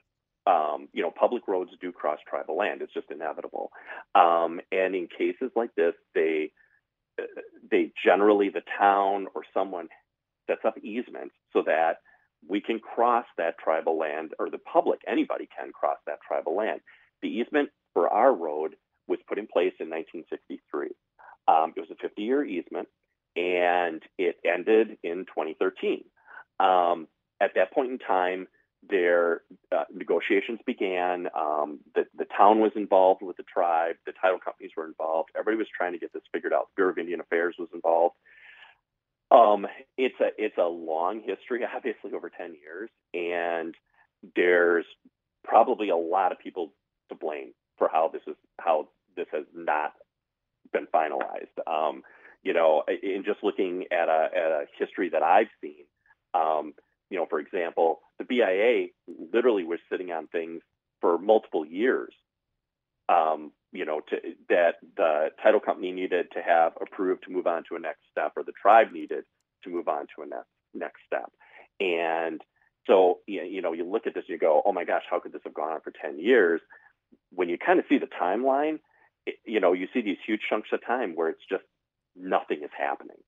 Um, 0.46 0.88
you 0.92 1.02
know, 1.02 1.10
public 1.10 1.46
roads 1.46 1.70
do 1.80 1.92
cross 1.92 2.18
tribal 2.28 2.56
land. 2.56 2.82
It's 2.82 2.94
just 2.94 3.10
inevitable. 3.10 3.70
Um, 4.14 4.60
and 4.72 4.94
in 4.94 5.06
cases 5.06 5.50
like 5.54 5.74
this, 5.76 5.94
they 6.14 6.50
they 7.70 7.92
generally 8.04 8.48
the 8.48 8.62
town 8.78 9.26
or 9.34 9.42
someone 9.52 9.88
sets 10.46 10.62
up 10.64 10.78
easements 10.82 11.34
so 11.52 11.62
that 11.66 11.98
we 12.48 12.60
can 12.60 12.78
cross 12.78 13.26
that 13.36 13.58
tribal 13.58 13.98
land, 13.98 14.32
or 14.38 14.50
the 14.50 14.58
public, 14.58 15.00
anybody 15.06 15.48
can 15.58 15.72
cross 15.72 15.98
that 16.06 16.18
tribal 16.26 16.56
land. 16.56 16.80
The 17.22 17.28
easement 17.28 17.68
for 17.92 18.08
our 18.08 18.34
road 18.34 18.76
was 19.06 19.18
put 19.28 19.38
in 19.38 19.46
place 19.46 19.74
in 19.78 19.90
1963. 19.90 20.88
Um, 21.48 21.72
it 21.76 21.80
was 21.80 21.90
a 21.90 22.06
50-year 22.06 22.44
easement, 22.44 22.88
and 23.36 24.02
it 24.18 24.36
ended 24.44 24.96
in 25.02 25.26
2013. 25.26 26.04
Um, 26.60 27.08
at 27.40 27.52
that 27.56 27.72
point 27.72 27.90
in 27.90 27.98
time, 27.98 28.46
their 28.88 29.42
uh, 29.70 29.84
negotiations 29.92 30.60
began. 30.66 31.28
Um, 31.36 31.80
the, 31.94 32.06
the 32.16 32.24
town 32.36 32.60
was 32.60 32.72
involved 32.76 33.22
with 33.22 33.36
the 33.36 33.42
tribe. 33.42 33.96
The 34.06 34.12
title 34.12 34.38
companies 34.38 34.72
were 34.76 34.86
involved. 34.86 35.30
Everybody 35.34 35.58
was 35.58 35.68
trying 35.76 35.92
to 35.92 35.98
get 35.98 36.12
this 36.12 36.22
figured 36.32 36.52
out. 36.52 36.68
The 36.70 36.76
Bureau 36.76 36.92
of 36.92 36.98
Indian 36.98 37.20
Affairs 37.20 37.56
was 37.58 37.68
involved. 37.74 38.14
Um, 39.30 39.66
it's 39.96 40.18
a 40.20 40.30
it's 40.38 40.58
a 40.58 40.66
long 40.66 41.20
history, 41.20 41.62
obviously 41.76 42.12
over 42.14 42.30
ten 42.30 42.54
years, 42.60 42.90
and 43.14 43.74
there's 44.34 44.86
probably 45.44 45.90
a 45.90 45.96
lot 45.96 46.32
of 46.32 46.38
people 46.38 46.72
to 47.10 47.14
blame 47.14 47.52
for 47.78 47.88
how 47.90 48.10
this 48.12 48.22
is 48.26 48.36
how 48.58 48.88
this 49.16 49.26
has 49.32 49.44
not 49.54 49.92
been 50.72 50.86
finalized. 50.92 51.54
Um, 51.66 52.02
you 52.42 52.54
know, 52.54 52.82
in 52.88 53.22
just 53.24 53.42
looking 53.42 53.84
at 53.92 54.08
a, 54.08 54.28
at 54.34 54.50
a 54.50 54.64
history 54.78 55.10
that 55.10 55.22
I've 55.22 55.48
seen, 55.60 55.84
um, 56.32 56.72
you 57.10 57.18
know, 57.18 57.26
for 57.28 57.40
example, 57.40 58.00
the 58.18 58.24
BIA 58.24 58.88
literally 59.32 59.64
was 59.64 59.80
sitting 59.90 60.10
on 60.12 60.28
things 60.28 60.62
for 61.00 61.18
multiple 61.18 61.66
years. 61.66 62.14
Um, 63.08 63.52
you 63.72 63.84
know, 63.84 64.00
to, 64.08 64.16
that 64.48 64.76
the 64.96 65.28
title 65.42 65.60
company 65.60 65.90
needed 65.92 66.26
to 66.32 66.42
have 66.42 66.72
approved 66.80 67.24
to 67.24 67.32
move 67.32 67.46
on 67.46 67.64
to 67.68 67.76
a 67.76 67.80
next 67.80 68.00
step, 68.10 68.32
or 68.36 68.44
the 68.44 68.52
tribe 68.60 68.92
needed 68.92 69.24
to 69.64 69.70
move 69.70 69.88
on 69.88 70.06
to 70.16 70.22
a 70.22 70.26
next 70.26 70.46
next 70.72 71.00
step. 71.06 71.30
And 71.80 72.40
so, 72.86 73.18
you 73.26 73.60
know, 73.60 73.72
you 73.72 73.84
look 73.84 74.06
at 74.06 74.14
this 74.14 74.24
and 74.28 74.34
you 74.34 74.38
go, 74.38 74.62
"Oh 74.64 74.72
my 74.72 74.84
gosh, 74.84 75.02
how 75.10 75.18
could 75.18 75.32
this 75.32 75.42
have 75.44 75.54
gone 75.54 75.72
on 75.72 75.80
for 75.80 75.92
ten 75.92 76.18
years?" 76.18 76.60
When 77.32 77.48
you 77.48 77.58
kind 77.58 77.80
of 77.80 77.84
see 77.88 77.98
the 77.98 78.06
timeline, 78.06 78.78
it, 79.26 79.36
you 79.44 79.60
know, 79.60 79.72
you 79.72 79.88
see 79.92 80.02
these 80.02 80.18
huge 80.24 80.42
chunks 80.48 80.68
of 80.72 80.84
time 80.86 81.16
where 81.16 81.28
it's 81.28 81.44
just 81.50 81.64
nothing 82.16 82.62
is 82.62 82.70
happening. 82.76 83.18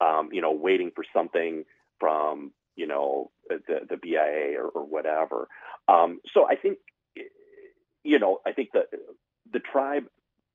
Um, 0.00 0.30
you 0.32 0.40
know, 0.40 0.52
waiting 0.52 0.90
for 0.94 1.04
something 1.12 1.64
from 2.00 2.52
you 2.78 2.86
know 2.86 3.30
the 3.48 3.80
the 3.90 3.96
BIA 3.96 4.56
or, 4.58 4.68
or 4.68 4.84
whatever. 4.86 5.48
Um, 5.88 6.20
so 6.32 6.46
I 6.48 6.54
think 6.54 6.78
you 8.04 8.18
know 8.20 8.38
I 8.46 8.52
think 8.52 8.70
that 8.72 8.86
the 9.52 9.58
tribe 9.58 10.04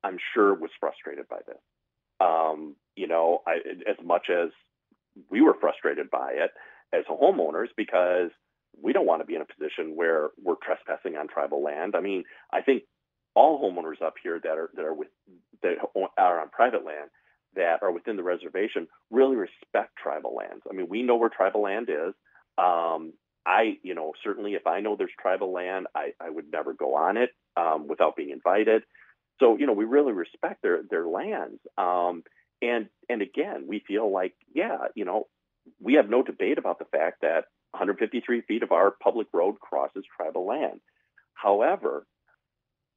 I'm 0.03 0.18
sure 0.34 0.56
was 0.56 0.72
frustrated 0.80 1.27
by 1.27 1.39
this. 1.46 1.58
Um, 2.22 2.75
you 2.96 3.08
know, 3.08 3.42
I, 3.46 3.56
as 3.89 3.98
much 4.03 4.27
as 4.30 4.50
we 5.30 5.42
were 5.42 5.56
frustrated 5.60 6.10
by 6.10 6.32
it 6.36 6.51
as 6.94 7.03
homeowners 7.06 7.68
because 7.75 8.30
we 8.82 8.94
don't 8.94 9.06
want 9.06 9.22
to 9.22 9.25
be 9.25 9.36
in 9.36 9.42
a 9.42 9.46
position 9.46 9.96
where 9.96 10.30
we're 10.42 10.56
trespassing 10.63 11.18
on 11.18 11.27
tribal 11.27 11.62
land. 11.62 11.96
I 11.96 12.01
mean, 12.01 12.24
I 12.51 12.62
think 12.62 12.84
all 13.36 13.62
homeowners 13.62 14.01
up 14.01 14.15
here 14.24 14.39
that 14.42 14.58
are 14.58 14.70
that 14.75 14.86
are 14.86 14.94
with 14.94 15.10
that 15.62 15.75
are 16.18 16.39
on 16.39 16.50
private 16.50 16.86
land 16.86 17.10
that 17.56 17.82
are 17.82 17.92
within 17.92 18.16
the 18.16 18.24
reservation 18.24 18.88
really 19.12 19.36
respect 19.36 19.96
tribal 20.02 20.36
lands. 20.36 20.64
I 20.70 20.74
mean, 20.74 20.88
we 20.90 21.04
know 21.04 21.16
where 21.16 21.30
tribal 21.30 21.64
land 21.64 21.90
is. 21.90 22.14
Um, 22.58 23.14
I, 23.46 23.78
you 23.84 23.94
know, 23.94 24.14
certainly 24.24 24.54
if 24.54 24.68
I 24.68 24.80
know 24.80 24.96
there's 24.96 25.12
tribal 25.20 25.52
land, 25.52 25.88
I, 25.96 26.14
I 26.20 26.30
would 26.30 26.52
never 26.52 26.74
go 26.74 26.96
on 26.96 27.18
it 27.18 27.32
um, 27.58 27.88
without 27.88 28.16
being 28.16 28.30
invited. 28.30 28.84
So, 29.40 29.58
you 29.58 29.68
know, 29.68 29.74
we 29.74 29.86
really 29.86 30.14
respect 30.14 30.62
their 30.62 30.82
their 30.90 31.08
lands. 31.08 31.60
Um, 31.78 32.24
and 32.62 32.88
and 33.10 33.22
again, 33.22 33.66
we 33.68 33.84
feel 33.86 34.12
like, 34.12 34.34
yeah, 34.54 34.78
you 34.96 35.06
know, 35.06 35.28
we 35.82 35.96
have 35.96 36.10
no 36.10 36.24
debate 36.24 36.58
about 36.58 36.80
the 36.80 36.86
fact 36.86 37.22
that 37.22 37.46
153 37.72 38.42
feet 38.42 38.64
of 38.64 38.72
our 38.72 38.92
public 38.92 39.28
road 39.34 39.60
crosses 39.60 40.06
tribal 40.16 40.46
land. 40.46 40.80
However, 41.34 42.06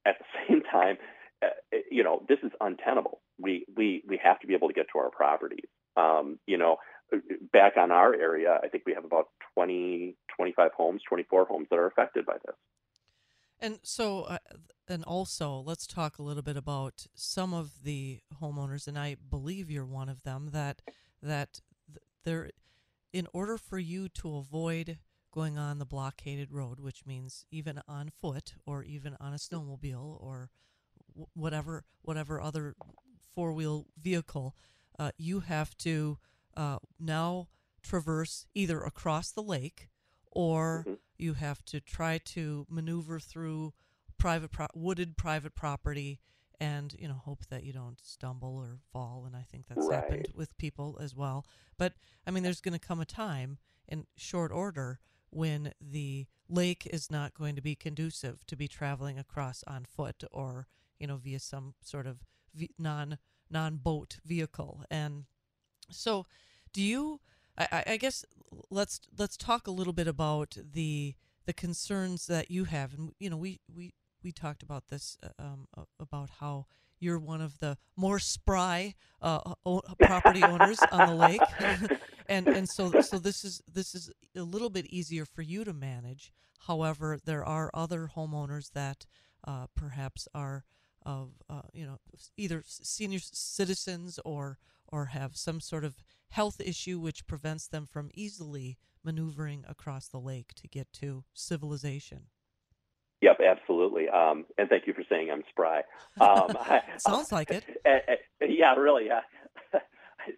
at 0.05 0.17
the 0.19 0.25
same 0.47 0.61
time, 0.61 0.97
uh, 1.43 1.77
you 1.91 2.03
know, 2.03 2.23
this 2.27 2.39
is 2.43 2.51
untenable. 2.61 3.21
We 3.39 3.65
we 3.75 4.03
we 4.07 4.19
have 4.23 4.39
to 4.39 4.47
be 4.47 4.53
able 4.53 4.67
to 4.67 4.73
get 4.73 4.87
to 4.93 4.99
our 4.99 5.09
properties. 5.09 5.65
Um, 5.95 6.39
you 6.45 6.57
know, 6.57 6.77
back 7.51 7.73
on 7.77 7.91
our 7.91 8.13
area, 8.13 8.59
I 8.63 8.67
think 8.67 8.83
we 8.85 8.93
have 8.93 9.05
about 9.05 9.29
20, 9.55 10.15
25 10.35 10.71
homes, 10.73 11.01
24 11.07 11.45
homes 11.45 11.67
that 11.69 11.79
are 11.79 11.87
affected 11.87 12.25
by 12.25 12.37
this. 12.45 12.55
And 13.59 13.79
so, 13.81 14.23
uh, 14.23 14.37
and 14.87 15.03
also, 15.03 15.63
let's 15.65 15.87
talk 15.87 16.19
a 16.19 16.23
little 16.23 16.43
bit 16.43 16.57
about 16.57 17.07
some 17.15 17.53
of 17.53 17.83
the 17.83 18.19
homeowners, 18.41 18.87
and 18.87 18.97
I 18.99 19.15
believe 19.29 19.71
you're 19.71 19.85
one 19.85 20.09
of 20.09 20.21
them. 20.21 20.49
That 20.51 20.81
that 21.23 21.61
there, 22.23 22.51
in 23.11 23.27
order 23.33 23.57
for 23.57 23.79
you 23.79 24.09
to 24.09 24.37
avoid 24.37 24.99
going 25.31 25.57
on 25.57 25.79
the 25.79 25.85
blockaded 25.85 26.51
road, 26.51 26.79
which 26.79 27.05
means 27.05 27.45
even 27.51 27.81
on 27.87 28.09
foot 28.09 28.53
or 28.65 28.83
even 28.83 29.17
on 29.19 29.33
a 29.33 29.37
snowmobile 29.37 30.21
or 30.21 30.49
whatever 31.33 31.83
whatever 32.03 32.39
other 32.39 32.75
four 33.37 33.53
wheel 33.53 33.85
vehicle, 34.01 34.55
uh, 34.97 35.11
you 35.15 35.41
have 35.41 35.77
to 35.77 36.17
uh, 36.55 36.79
now 36.99 37.47
traverse 37.83 38.47
either 38.55 38.81
across 38.81 39.29
the 39.29 39.43
lake 39.43 39.89
or 40.31 40.85
mm-hmm. 40.87 40.95
you 41.19 41.35
have 41.35 41.63
to 41.65 41.79
try 41.79 42.17
to 42.17 42.65
maneuver 42.67 43.19
through 43.19 43.73
private 44.17 44.51
pro- 44.51 44.65
wooded 44.73 45.15
private 45.17 45.53
property 45.53 46.19
and 46.59 46.95
you 46.97 47.07
know 47.07 47.21
hope 47.25 47.45
that 47.51 47.63
you 47.63 47.71
don't 47.71 47.99
stumble 48.03 48.57
or 48.57 48.79
fall 48.91 49.25
and 49.27 49.35
i 49.35 49.43
think 49.43 49.67
that's 49.67 49.85
right. 49.85 49.99
happened 49.99 50.27
with 50.33 50.57
people 50.57 50.97
as 50.99 51.15
well 51.15 51.45
but 51.77 51.93
i 52.25 52.31
mean 52.31 52.41
there's 52.41 52.59
going 52.59 52.73
to 52.73 52.87
come 52.87 52.99
a 52.99 53.05
time 53.05 53.59
in 53.87 54.07
short 54.15 54.51
order 54.51 54.99
when 55.29 55.71
the 55.79 56.25
lake 56.49 56.87
is 56.91 57.11
not 57.11 57.35
going 57.35 57.55
to 57.55 57.61
be 57.61 57.75
conducive 57.75 58.43
to 58.47 58.55
be 58.55 58.67
traveling 58.67 59.19
across 59.19 59.63
on 59.67 59.85
foot 59.85 60.23
or 60.31 60.65
you 60.99 61.05
know 61.05 61.17
via 61.17 61.39
some 61.39 61.75
sort 61.79 62.07
of 62.07 62.23
non 62.77 63.17
non 63.49 63.77
boat 63.77 64.17
vehicle 64.25 64.83
and 64.89 65.25
so 65.89 66.25
do 66.73 66.81
you? 66.81 67.19
I, 67.57 67.83
I 67.87 67.97
guess 67.97 68.25
let's 68.69 69.01
let's 69.17 69.37
talk 69.37 69.67
a 69.67 69.71
little 69.71 69.93
bit 69.93 70.07
about 70.07 70.57
the 70.73 71.15
the 71.45 71.53
concerns 71.53 72.27
that 72.27 72.51
you 72.51 72.65
have, 72.65 72.93
and 72.93 73.11
you 73.19 73.29
know 73.29 73.37
we 73.37 73.59
we 73.73 73.93
we 74.23 74.31
talked 74.31 74.63
about 74.63 74.87
this 74.89 75.17
uh, 75.23 75.29
um, 75.43 75.67
about 75.99 76.29
how 76.39 76.65
you're 76.99 77.19
one 77.19 77.41
of 77.41 77.59
the 77.59 77.77
more 77.95 78.19
spry 78.19 78.95
uh, 79.21 79.53
o- 79.65 79.81
property 80.01 80.45
owners 80.45 80.85
on 80.91 81.05
the 81.05 81.13
lake, 81.13 81.55
and 82.27 82.49
and 82.51 82.69
so 82.69 82.95
so 82.99 83.17
this 83.17 83.43
is 83.43 83.61
this 83.71 83.95
is 83.95 84.11
a 84.35 84.41
little 84.43 84.69
bit 84.69 84.85
easier 84.87 85.25
for 85.25 85.41
you 85.41 85.63
to 85.63 85.73
manage. 85.73 86.31
However, 86.67 87.17
there 87.23 87.45
are 87.45 87.71
other 87.73 88.09
homeowners 88.15 88.71
that 88.73 89.05
uh, 89.47 89.67
perhaps 89.75 90.27
are 90.33 90.63
of 91.07 91.31
uh, 91.49 91.61
you 91.73 91.85
know 91.85 91.99
either 92.35 92.61
senior 92.67 93.19
citizens 93.19 94.19
or 94.25 94.59
or 94.87 95.05
have 95.05 95.35
some 95.35 95.59
sort 95.59 95.83
of 95.83 95.95
health 96.29 96.59
issue 96.59 96.99
which 96.99 97.25
prevents 97.25 97.67
them 97.67 97.85
from 97.85 98.11
easily 98.13 98.77
maneuvering 99.03 99.63
across 99.67 100.07
the 100.07 100.19
lake 100.19 100.53
to 100.53 100.67
get 100.67 100.91
to 100.91 101.23
civilization. 101.33 102.23
Yep, 103.21 103.37
absolutely. 103.43 104.09
Um, 104.09 104.45
and 104.57 104.69
thank 104.69 104.85
you 104.85 104.93
for 104.93 105.03
saying 105.09 105.29
I'm 105.31 105.43
spry. 105.49 105.81
Um, 106.19 106.55
Sounds 106.97 107.31
like 107.31 107.49
it. 107.49 107.63
yeah, 108.41 108.75
really. 108.75 109.07
Yeah. 109.07 109.21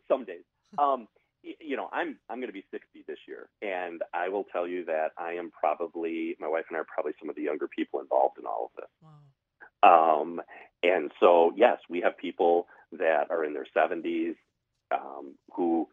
Some 0.08 0.24
days. 0.24 0.44
Um, 0.78 1.08
you 1.42 1.76
know, 1.76 1.90
I'm 1.92 2.18
I'm 2.30 2.38
going 2.38 2.48
to 2.50 2.54
be 2.54 2.66
60 2.70 3.06
this 3.08 3.18
year, 3.28 3.50
and 3.62 4.02
I 4.14 4.30
will 4.30 4.46
tell 4.52 4.68
you 4.68 4.86
that 4.86 5.10
I 5.18 5.34
am 5.34 5.52
probably 5.52 6.36
my 6.40 6.48
wife 6.48 6.66
and 6.70 6.78
I 6.78 6.82
are 6.82 6.86
probably 6.94 7.14
some 7.20 7.30
of 7.30 7.36
the 7.36 7.42
younger 7.42 7.68
people 7.68 8.02
involved 8.02 8.38
in 8.38 8.46
all 8.46 8.72
of 8.72 8.82
this. 8.82 8.90
Wow. 9.02 9.10
Um, 9.84 10.42
and 10.84 11.12
so, 11.20 11.52
yes, 11.56 11.78
we 11.90 12.02
have 12.02 12.18
people 12.18 12.68
that 12.94 13.28
are 13.30 13.44
in 13.44 13.54
their 13.54 13.68
70s 13.76 14.36
um, 14.92 15.36
who 15.56 15.88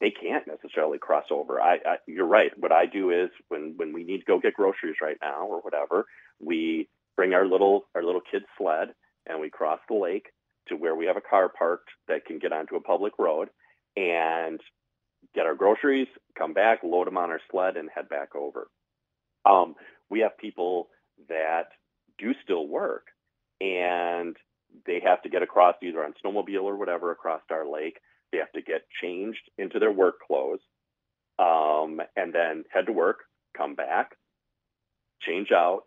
they 0.00 0.10
can't 0.10 0.46
necessarily 0.46 0.98
cross 0.98 1.24
over. 1.30 1.60
I, 1.60 1.74
I, 1.74 1.96
you're 2.06 2.26
right. 2.26 2.50
What 2.58 2.72
I 2.72 2.86
do 2.86 3.10
is 3.10 3.30
when 3.48 3.74
when 3.76 3.92
we 3.92 4.04
need 4.04 4.18
to 4.18 4.24
go 4.24 4.40
get 4.40 4.54
groceries 4.54 4.96
right 5.00 5.16
now 5.22 5.46
or 5.46 5.60
whatever, 5.60 6.06
we 6.40 6.88
bring 7.16 7.34
our 7.34 7.46
little 7.46 7.84
our 7.94 8.02
little 8.02 8.20
kid 8.20 8.42
sled 8.58 8.88
and 9.26 9.40
we 9.40 9.48
cross 9.48 9.78
the 9.88 9.94
lake 9.94 10.26
to 10.68 10.76
where 10.76 10.94
we 10.96 11.06
have 11.06 11.16
a 11.16 11.20
car 11.20 11.48
parked 11.48 11.90
that 12.08 12.24
can 12.24 12.38
get 12.38 12.52
onto 12.52 12.76
a 12.76 12.80
public 12.80 13.12
road 13.18 13.48
and 13.96 14.60
get 15.34 15.46
our 15.46 15.54
groceries, 15.54 16.08
come 16.36 16.52
back, 16.52 16.80
load 16.82 17.06
them 17.06 17.16
on 17.18 17.30
our 17.30 17.40
sled, 17.50 17.76
and 17.76 17.88
head 17.94 18.08
back 18.08 18.34
over. 18.34 18.68
Um, 19.44 19.74
we 20.10 20.20
have 20.20 20.36
people 20.36 20.88
that 21.28 21.68
do 22.22 22.34
still 22.42 22.66
work 22.66 23.08
and 23.60 24.36
they 24.86 25.00
have 25.04 25.22
to 25.22 25.28
get 25.28 25.42
across 25.42 25.76
either 25.82 26.04
on 26.04 26.14
snowmobile 26.24 26.62
or 26.62 26.76
whatever 26.76 27.10
across 27.10 27.42
our 27.50 27.68
lake 27.68 27.98
they 28.32 28.38
have 28.38 28.52
to 28.52 28.62
get 28.62 28.86
changed 29.02 29.50
into 29.58 29.78
their 29.78 29.92
work 29.92 30.20
clothes 30.26 30.60
um, 31.38 32.00
and 32.16 32.32
then 32.34 32.64
head 32.72 32.86
to 32.86 32.92
work, 32.92 33.20
come 33.56 33.74
back, 33.74 34.16
change 35.20 35.50
out, 35.52 35.84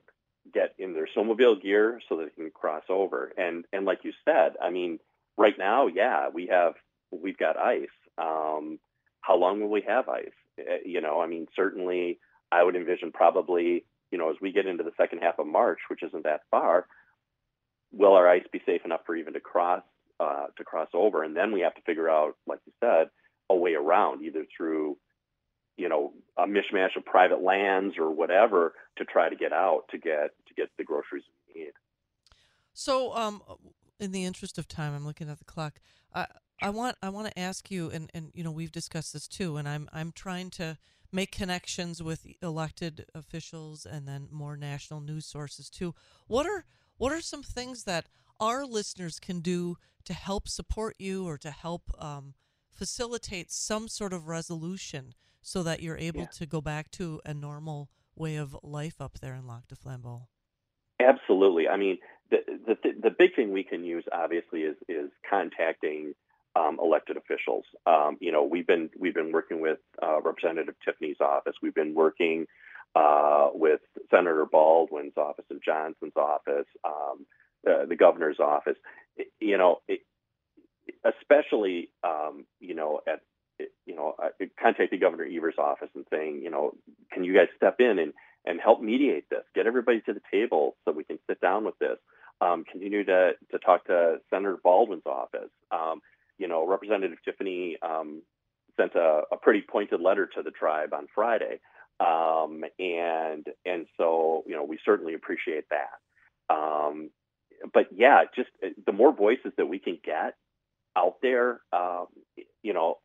get 0.53 0.73
in 0.77 0.93
their 0.93 1.07
snowmobile 1.15 1.61
gear 1.61 1.99
so 2.07 2.17
that 2.17 2.25
they 2.35 2.43
can 2.43 2.51
cross 2.51 2.83
over. 2.89 3.31
And 3.37 3.65
and 3.73 3.85
like 3.85 3.99
you 4.03 4.13
said, 4.25 4.53
I 4.61 4.69
mean, 4.69 4.99
right 5.37 5.55
now, 5.57 5.87
yeah, 5.87 6.29
we 6.33 6.47
have 6.47 6.73
we've 7.11 7.37
got 7.37 7.57
ice. 7.57 7.87
Um, 8.17 8.79
how 9.21 9.35
long 9.35 9.61
will 9.61 9.69
we 9.69 9.83
have 9.87 10.07
ice? 10.07 10.29
Uh, 10.59 10.75
you 10.85 11.01
know, 11.01 11.19
I 11.19 11.27
mean, 11.27 11.47
certainly, 11.55 12.19
I 12.51 12.63
would 12.63 12.75
envision 12.75 13.11
probably, 13.11 13.85
you 14.11 14.17
know, 14.17 14.29
as 14.29 14.37
we 14.41 14.51
get 14.51 14.65
into 14.65 14.83
the 14.83 14.91
second 14.97 15.19
half 15.19 15.39
of 15.39 15.47
March, 15.47 15.79
which 15.89 16.03
isn't 16.03 16.23
that 16.23 16.41
far, 16.51 16.85
will 17.91 18.13
our 18.13 18.27
ice 18.27 18.45
be 18.51 18.61
safe 18.65 18.81
enough 18.85 19.01
for 19.05 19.15
even 19.15 19.33
to 19.33 19.39
cross 19.39 19.81
uh, 20.19 20.47
to 20.57 20.63
cross 20.63 20.87
over, 20.93 21.23
and 21.23 21.35
then 21.35 21.51
we 21.51 21.61
have 21.61 21.75
to 21.75 21.81
figure 21.81 22.09
out, 22.09 22.35
like 22.47 22.59
you 22.65 22.73
said, 22.79 23.09
a 23.49 23.55
way 23.55 23.73
around, 23.73 24.23
either 24.23 24.45
through 24.55 24.97
you 25.77 25.89
know 25.89 26.13
a 26.37 26.43
mishmash 26.43 26.95
of 26.95 27.05
private 27.05 27.41
lands 27.41 27.95
or 27.97 28.09
whatever 28.09 28.73
to 28.97 29.03
try 29.03 29.29
to 29.29 29.35
get 29.35 29.51
out 29.51 29.83
to 29.91 29.97
get 29.97 30.31
to 30.47 30.53
get 30.55 30.69
the 30.77 30.83
groceries 30.83 31.23
we 31.53 31.63
need. 31.63 31.71
So, 32.73 33.13
um, 33.15 33.41
in 33.99 34.11
the 34.11 34.25
interest 34.25 34.57
of 34.57 34.67
time, 34.67 34.93
I'm 34.93 35.05
looking 35.05 35.29
at 35.29 35.39
the 35.39 35.45
clock. 35.45 35.79
I 36.13 36.27
I 36.61 36.69
want 36.69 36.97
I 37.01 37.09
want 37.09 37.27
to 37.27 37.39
ask 37.39 37.69
you, 37.69 37.89
and, 37.89 38.09
and 38.13 38.31
you 38.33 38.43
know 38.43 38.51
we've 38.51 38.71
discussed 38.71 39.13
this 39.13 39.27
too, 39.27 39.57
and 39.57 39.67
I'm 39.67 39.89
I'm 39.91 40.11
trying 40.11 40.49
to 40.51 40.77
make 41.11 41.31
connections 41.31 42.01
with 42.01 42.25
elected 42.41 43.05
officials 43.13 43.85
and 43.85 44.07
then 44.07 44.27
more 44.31 44.57
national 44.57 45.01
news 45.01 45.25
sources 45.25 45.69
too. 45.69 45.93
What 46.27 46.45
are 46.45 46.65
what 46.97 47.11
are 47.11 47.21
some 47.21 47.43
things 47.43 47.83
that 47.83 48.07
our 48.39 48.65
listeners 48.65 49.19
can 49.19 49.39
do 49.39 49.77
to 50.05 50.13
help 50.13 50.47
support 50.47 50.95
you 50.99 51.27
or 51.27 51.37
to 51.37 51.51
help 51.51 51.83
um, 51.99 52.33
facilitate 52.71 53.51
some 53.51 53.87
sort 53.87 54.13
of 54.13 54.27
resolution 54.27 55.13
so 55.41 55.63
that 55.63 55.81
you're 55.81 55.97
able 55.97 56.21
yeah. 56.21 56.27
to 56.33 56.45
go 56.45 56.61
back 56.61 56.91
to 56.91 57.21
a 57.25 57.33
normal 57.33 57.89
way 58.15 58.35
of 58.35 58.55
life 58.63 58.99
up 58.99 59.19
there 59.19 59.35
in 59.35 59.47
Lac 59.47 59.67
du 59.67 59.75
Flambeau? 59.75 60.27
Absolutely. 60.99 61.67
I 61.67 61.77
mean, 61.77 61.97
the, 62.31 62.37
the 62.65 62.75
the 63.03 63.09
big 63.09 63.35
thing 63.35 63.51
we 63.51 63.63
can 63.63 63.83
use 63.83 64.03
obviously 64.11 64.61
is 64.61 64.75
is 64.89 65.11
contacting 65.29 66.13
um, 66.55 66.79
elected 66.81 67.17
officials. 67.17 67.65
Um, 67.85 68.17
you 68.19 68.31
know, 68.31 68.43
we've 68.43 68.67
been 68.67 68.89
we've 68.97 69.13
been 69.13 69.31
working 69.31 69.61
with 69.61 69.79
uh, 70.01 70.21
Representative 70.21 70.75
Tiffany's 70.83 71.19
office. 71.19 71.55
We've 71.61 71.75
been 71.75 71.93
working 71.93 72.47
uh, 72.95 73.49
with 73.53 73.81
Senator 74.09 74.45
Baldwin's 74.49 75.17
office 75.17 75.45
and 75.49 75.61
Johnson's 75.63 76.15
office, 76.15 76.67
um, 76.85 77.25
uh, 77.69 77.85
the 77.85 77.95
governor's 77.95 78.39
office. 78.39 78.77
You 79.39 79.57
know, 79.57 79.81
it, 79.87 80.01
especially 81.03 81.89
um, 82.03 82.45
you 82.59 82.73
know 82.73 83.01
at 83.07 83.21
you 83.85 83.95
know 83.95 84.15
I 84.19 84.29
contacted 84.61 85.01
Governor 85.01 85.25
Evers' 85.25 85.55
office 85.57 85.89
and 85.95 86.05
saying, 86.11 86.41
you 86.43 86.49
know, 86.49 86.75
can 87.11 87.23
you 87.23 87.33
guys 87.33 87.47
step 87.57 87.75
in 87.79 87.99
and 87.99 88.13
and 88.45 88.59
help 88.61 88.81
mediate 88.81 89.29
this, 89.29 89.43
get 89.55 89.65
everybody 89.67 90.01
to 90.01 90.13
the 90.13 90.21
table 90.31 90.75
so 90.85 90.91
we 90.91 91.03
can 91.03 91.17
sit 91.27 91.41
down 91.41 91.65
with 91.65 91.77
this. 91.79 91.97
Um, 92.41 92.63
continue 92.69 93.03
to 93.05 93.31
to 93.51 93.59
talk 93.59 93.85
to 93.85 94.17
Senator 94.29 94.57
Baldwin's 94.63 95.05
office. 95.05 95.49
You 96.37 96.47
know, 96.47 96.67
Representative 96.67 97.17
Tiffany 97.23 97.77
um, 97.81 98.21
sent 98.77 98.95
a, 98.95 99.21
a, 99.31 99.37
pretty 99.37 99.63
pointed 99.69 100.01
letter 100.01 100.29
to 100.35 100.43
the 100.43 100.51
tribe 100.51 100.93
on 100.93 101.07
Friday, 101.13 101.59
um, 101.99 102.63
and 102.79 103.45
and 103.65 103.85
so 103.97 104.43
you 104.47 104.55
know 104.55 104.63
we 104.63 104.79
certainly 104.83 105.13
appreciate 105.13 105.65
that. 105.69 106.53
Um, 106.53 107.09
but 107.73 107.87
yeah, 107.95 108.23
just 108.35 108.49
uh, 108.63 108.69
the 108.85 108.91
more 108.91 109.15
voices 109.15 109.53
that 109.57 109.67
we 109.67 109.79
can 109.79 109.97
get 110.03 110.35
out 110.97 111.15
there, 111.21 111.61
um, 111.73 112.07
you 112.63 112.73
know, 112.73 112.95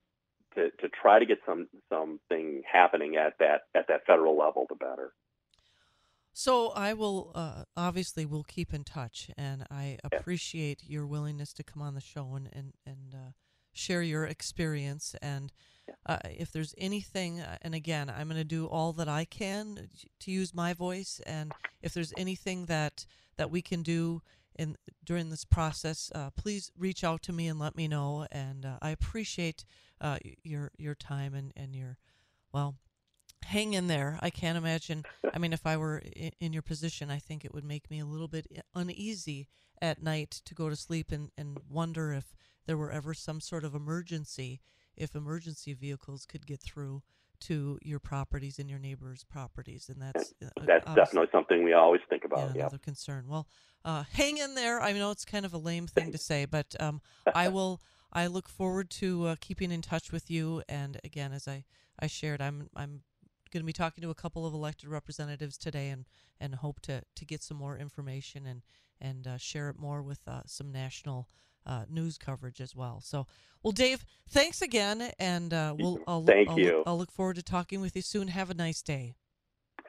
to, 0.54 0.70
to 0.70 0.88
try 0.88 1.18
to 1.18 1.26
get 1.26 1.38
some 1.46 1.68
something 1.92 2.62
happening 2.70 3.16
at 3.16 3.34
that 3.38 3.62
at 3.74 3.88
that 3.88 4.06
federal 4.06 4.36
level, 4.36 4.66
the 4.68 4.74
better. 4.74 5.12
So 6.40 6.70
I 6.70 6.94
will 6.94 7.32
uh, 7.34 7.64
obviously 7.76 8.24
we'll 8.24 8.44
keep 8.44 8.72
in 8.72 8.82
touch, 8.82 9.30
and 9.36 9.66
I 9.70 9.98
appreciate 10.02 10.82
your 10.86 11.06
willingness 11.06 11.52
to 11.52 11.62
come 11.62 11.82
on 11.82 11.94
the 11.94 12.00
show 12.00 12.34
and 12.34 12.48
and 12.50 12.72
and 12.86 13.14
uh, 13.14 13.32
share 13.74 14.00
your 14.00 14.24
experience. 14.24 15.14
And 15.20 15.52
uh, 16.06 16.16
if 16.24 16.50
there's 16.50 16.74
anything, 16.78 17.40
uh, 17.40 17.58
and 17.60 17.74
again, 17.74 18.08
I'm 18.08 18.28
going 18.28 18.40
to 18.40 18.44
do 18.44 18.64
all 18.64 18.94
that 18.94 19.06
I 19.06 19.26
can 19.26 19.90
to 20.20 20.30
use 20.30 20.54
my 20.54 20.72
voice. 20.72 21.20
And 21.26 21.52
if 21.82 21.92
there's 21.92 22.14
anything 22.16 22.64
that 22.64 23.04
that 23.36 23.50
we 23.50 23.60
can 23.60 23.82
do 23.82 24.22
in 24.58 24.78
during 25.04 25.28
this 25.28 25.44
process, 25.44 26.10
uh, 26.14 26.30
please 26.30 26.72
reach 26.74 27.04
out 27.04 27.20
to 27.24 27.34
me 27.34 27.48
and 27.48 27.58
let 27.58 27.76
me 27.76 27.86
know. 27.86 28.26
And 28.32 28.64
uh, 28.64 28.78
I 28.80 28.92
appreciate 28.92 29.66
your 30.42 30.70
your 30.78 30.94
time 30.94 31.34
and 31.34 31.52
and 31.54 31.76
your 31.76 31.98
well 32.50 32.76
hang 33.44 33.74
in 33.74 33.86
there. 33.86 34.18
I 34.20 34.30
can't 34.30 34.58
imagine. 34.58 35.04
I 35.32 35.38
mean, 35.38 35.52
if 35.52 35.66
I 35.66 35.76
were 35.76 36.02
in 36.40 36.52
your 36.52 36.62
position, 36.62 37.10
I 37.10 37.18
think 37.18 37.44
it 37.44 37.54
would 37.54 37.64
make 37.64 37.90
me 37.90 38.00
a 38.00 38.06
little 38.06 38.28
bit 38.28 38.46
uneasy 38.74 39.48
at 39.80 40.02
night 40.02 40.30
to 40.44 40.54
go 40.54 40.68
to 40.68 40.76
sleep 40.76 41.10
and, 41.10 41.30
and 41.38 41.58
wonder 41.68 42.12
if 42.12 42.34
there 42.66 42.76
were 42.76 42.90
ever 42.90 43.14
some 43.14 43.40
sort 43.40 43.64
of 43.64 43.74
emergency, 43.74 44.60
if 44.96 45.14
emergency 45.14 45.72
vehicles 45.72 46.26
could 46.26 46.46
get 46.46 46.60
through 46.60 47.02
to 47.40 47.78
your 47.82 47.98
properties 47.98 48.58
and 48.58 48.68
your 48.68 48.78
neighbors' 48.78 49.24
properties, 49.24 49.88
and 49.88 50.00
that's 50.00 50.34
uh, 50.44 50.48
that's 50.66 50.94
definitely 50.94 51.30
something 51.32 51.64
we 51.64 51.72
always 51.72 52.02
think 52.08 52.24
about. 52.24 52.54
Yeah, 52.54 52.62
another 52.62 52.78
concern. 52.78 53.24
Well, 53.28 53.48
uh, 53.84 54.04
hang 54.12 54.36
in 54.36 54.54
there. 54.54 54.80
I 54.80 54.92
know 54.92 55.10
it's 55.10 55.24
kind 55.24 55.46
of 55.46 55.54
a 55.54 55.58
lame 55.58 55.86
thing 55.86 56.12
to 56.12 56.18
say, 56.18 56.44
but 56.44 56.74
um, 56.78 57.00
I 57.34 57.48
will. 57.56 57.80
I 58.12 58.26
look 58.26 58.48
forward 58.48 58.90
to 58.90 59.26
uh, 59.28 59.36
keeping 59.40 59.70
in 59.70 59.82
touch 59.82 60.10
with 60.10 60.30
you. 60.30 60.62
And 60.68 60.98
again, 61.04 61.32
as 61.32 61.46
I, 61.46 61.64
I 61.98 62.08
shared, 62.08 62.42
I'm 62.42 62.68
I'm 62.76 63.02
going 63.50 63.62
to 63.62 63.66
be 63.66 63.72
talking 63.72 64.02
to 64.02 64.10
a 64.10 64.14
couple 64.14 64.46
of 64.46 64.54
elected 64.54 64.88
representatives 64.88 65.56
today 65.56 65.88
and, 65.88 66.06
and 66.40 66.56
hope 66.56 66.80
to, 66.82 67.02
to 67.14 67.24
get 67.24 67.42
some 67.42 67.56
more 67.56 67.76
information 67.76 68.46
and, 68.46 68.62
and 69.00 69.26
uh, 69.26 69.36
share 69.36 69.70
it 69.70 69.78
more 69.78 70.02
with 70.02 70.20
uh, 70.26 70.42
some 70.46 70.72
national 70.72 71.28
uh, 71.66 71.84
news 71.88 72.18
coverage 72.18 72.60
as 72.60 72.74
well. 72.74 73.00
So, 73.02 73.26
well, 73.62 73.72
Dave, 73.72 74.04
thanks 74.28 74.62
again, 74.62 75.10
and 75.18 75.52
uh, 75.52 75.74
we'll 75.78 75.98
I'll, 76.06 76.24
thank 76.24 76.48
I'll, 76.48 76.58
you. 76.58 76.82
I'll 76.86 76.98
look 76.98 77.12
forward 77.12 77.36
to 77.36 77.42
talking 77.42 77.80
with 77.80 77.96
you 77.96 78.02
soon. 78.02 78.28
Have 78.28 78.50
a 78.50 78.54
nice 78.54 78.82
day. 78.82 79.14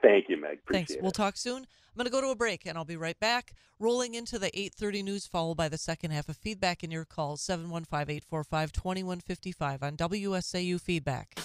Thank 0.01 0.29
you, 0.29 0.37
Meg. 0.37 0.59
Appreciate 0.59 0.87
Thanks. 0.87 0.91
It. 0.91 1.01
We'll 1.01 1.11
talk 1.11 1.35
soon. 1.37 1.57
I'm 1.57 1.97
going 1.97 2.05
to 2.05 2.11
go 2.11 2.21
to 2.21 2.29
a 2.29 2.35
break, 2.35 2.65
and 2.65 2.77
I'll 2.77 2.85
be 2.85 2.97
right 2.97 3.19
back. 3.19 3.53
Rolling 3.77 4.15
into 4.15 4.39
the 4.39 4.49
8:30 4.51 5.03
news, 5.03 5.27
followed 5.27 5.57
by 5.57 5.69
the 5.69 5.77
second 5.77 6.11
half 6.11 6.29
of 6.29 6.37
feedback 6.37 6.83
in 6.83 6.91
your 6.91 7.05
calls 7.05 7.41
715-845-2155 7.41 9.83
on 9.83 9.97
WSAU 9.97 10.79
Feedback. 10.79 11.37